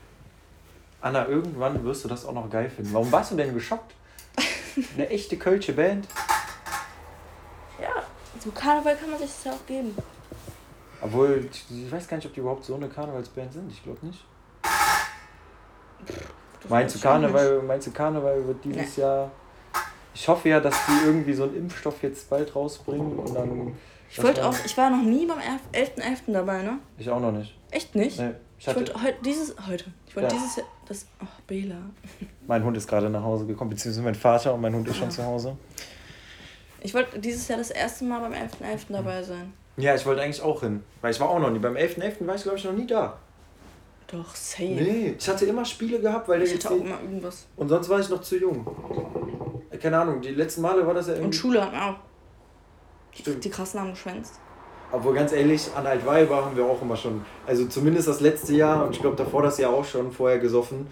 [1.00, 2.92] Anna, irgendwann wirst du das auch noch geil finden.
[2.94, 3.94] Warum warst du denn geschockt?
[4.94, 6.08] Eine echte Kölsche Band.
[7.80, 8.02] Ja,
[8.42, 9.94] so Karneval kann man sich das ja auch geben.
[11.02, 13.70] Obwohl, ich weiß gar nicht, ob die überhaupt so eine Karnevalsband sind.
[13.70, 14.24] Ich glaube nicht.
[16.66, 19.02] meinst du, Karneval, meinst du, Karneval wird dieses nee.
[19.02, 19.30] Jahr.
[20.14, 23.76] Ich hoffe ja, dass die irgendwie so einen Impfstoff jetzt bald rausbringen und dann.
[24.16, 26.00] Ich wollte auch, ich war noch nie beim 11.11.
[26.00, 26.32] .11.
[26.32, 26.78] dabei, ne?
[26.98, 27.52] Ich auch noch nicht.
[27.72, 28.20] Echt nicht?
[28.20, 28.30] Nee.
[28.60, 30.40] Ich, ich wollte heute, dieses, heute, ich wollte ja.
[30.40, 31.74] dieses Jahr, das, oh, Bela.
[32.46, 35.10] Mein Hund ist gerade nach Hause gekommen, beziehungsweise mein Vater und mein Hund ist schon
[35.10, 35.56] zu Hause.
[36.80, 38.62] Ich wollte dieses Jahr das erste Mal beim 11.11.
[38.62, 38.78] .11.
[38.90, 39.52] dabei sein.
[39.78, 41.58] Ja, ich wollte eigentlich auch hin, weil ich war auch noch nie.
[41.58, 41.98] Beim 11.11.
[41.98, 42.26] .11.
[42.26, 43.18] war ich, glaube ich, noch nie da.
[44.06, 44.64] Doch, safe.
[44.64, 47.46] Nee, ich hatte immer Spiele gehabt, weil ich hatte auch immer irgendwas.
[47.56, 48.64] Und sonst war ich noch zu jung.
[49.82, 51.26] Keine Ahnung, die letzten Male war das ja irgendwie...
[51.26, 51.96] Und Schule auch.
[53.14, 53.44] Stimmt.
[53.44, 54.40] Die krassen haben geschwänzt.
[54.92, 58.84] Obwohl, ganz ehrlich, an Altweiber haben wir auch immer schon, also zumindest das letzte Jahr
[58.84, 60.86] und ich glaube davor das Jahr auch schon vorher gesoffen.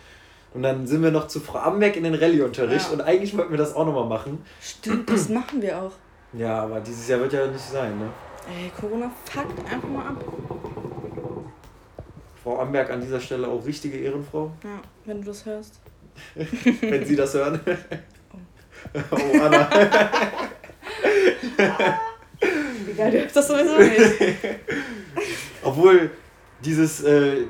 [0.54, 2.92] Und dann sind wir noch zu Frau Amberg in den Rallye-Unterricht ja.
[2.92, 4.44] und eigentlich wollten wir das auch nochmal machen.
[4.60, 5.92] Stimmt, das machen wir auch.
[6.32, 8.08] Ja, aber dieses Jahr wird ja nicht sein, ne?
[8.48, 10.24] Ey, Corona fuckt einfach mal ab.
[12.42, 14.50] Frau Amberg an dieser Stelle auch richtige Ehrenfrau.
[14.64, 15.80] Ja, wenn du das hörst.
[16.34, 17.60] wenn Sie das hören.
[18.94, 19.68] Oh, oh Anna.
[22.92, 24.34] Egal, du hörst das sowieso nicht.
[25.62, 26.10] Obwohl,
[26.64, 27.44] dieses, äh,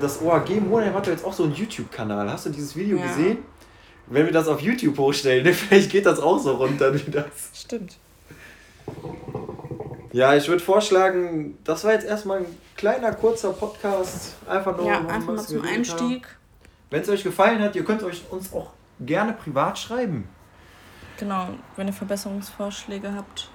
[0.00, 2.30] das OAG Monheim hat jetzt auch so einen YouTube-Kanal.
[2.30, 3.06] Hast du dieses Video ja.
[3.06, 3.38] gesehen?
[4.06, 7.24] Wenn wir das auf YouTube hochstellen, ne, vielleicht geht das auch so runter wie das.
[7.54, 7.96] Stimmt.
[10.12, 14.34] Ja, ich würde vorschlagen, das war jetzt erstmal ein kleiner, kurzer Podcast.
[14.48, 16.26] Einfach nur ja, einfach mal zum Einstieg.
[16.90, 20.28] Wenn es euch gefallen hat, ihr könnt euch uns auch gerne privat schreiben.
[21.18, 23.48] Genau, wenn ihr Verbesserungsvorschläge habt.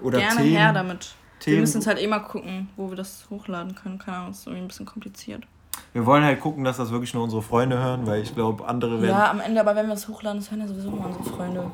[0.00, 1.14] Oder gerne Themen, her damit.
[1.40, 1.56] Themen.
[1.56, 3.98] Wir müssen jetzt halt eh mal gucken, wo wir das hochladen können.
[3.98, 5.44] Keine Ahnung, ist irgendwie ein bisschen kompliziert.
[5.92, 9.02] Wir wollen halt gucken, dass das wirklich nur unsere Freunde hören, weil ich glaube, andere
[9.02, 9.10] werden.
[9.10, 11.70] Ja, am Ende, aber wenn wir das hochladen, das hören ja sowieso nur unsere Freunde.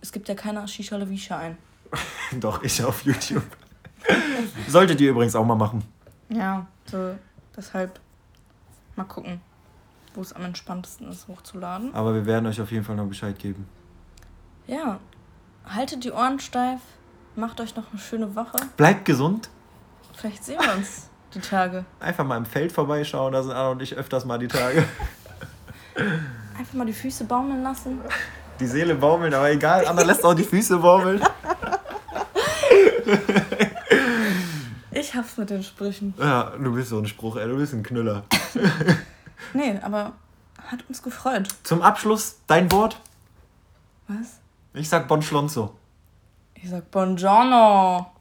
[0.00, 1.58] Es gibt ja keiner Shisha Levisha ein.
[2.40, 3.44] Doch, ich auf YouTube.
[4.68, 5.82] Solltet ihr übrigens auch mal machen.
[6.28, 7.14] Ja, so
[7.56, 7.98] deshalb
[8.96, 9.40] mal gucken,
[10.14, 11.94] wo es am entspanntesten ist, hochzuladen.
[11.94, 13.66] Aber wir werden euch auf jeden Fall noch Bescheid geben.
[14.66, 14.98] Ja,
[15.64, 16.80] haltet die Ohren steif,
[17.36, 18.56] macht euch noch eine schöne Woche.
[18.76, 19.48] Bleibt gesund.
[20.14, 21.84] Vielleicht sehen wir uns die Tage.
[22.00, 24.84] Einfach mal im Feld vorbeischauen, da sind Anna und ich öfters mal die Tage.
[26.58, 28.00] Einfach mal die Füße baumeln lassen.
[28.58, 31.22] Die Seele baumeln, aber egal, Anna lässt auch die Füße baumeln.
[34.92, 36.14] Ich hab's mit den Sprüchen.
[36.18, 38.24] Ja, du bist so ein Spruch, ey, du bist ein Knüller.
[39.52, 40.12] nee, aber
[40.66, 41.48] hat uns gefreut.
[41.64, 42.98] Zum Abschluss dein Wort?
[44.08, 44.38] Was?
[44.72, 45.74] Ich sag Bon Schlonzo.
[46.62, 48.15] Ich sag Buongiorno.